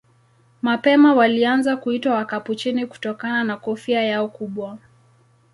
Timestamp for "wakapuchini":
2.13-2.85